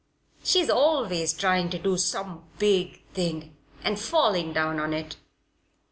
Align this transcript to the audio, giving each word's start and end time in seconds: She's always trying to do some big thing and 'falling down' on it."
She's 0.43 0.67
always 0.67 1.31
trying 1.31 1.69
to 1.69 1.77
do 1.77 1.95
some 1.95 2.45
big 2.57 3.03
thing 3.13 3.55
and 3.83 3.99
'falling 3.99 4.51
down' 4.51 4.79
on 4.79 4.95
it." 4.95 5.17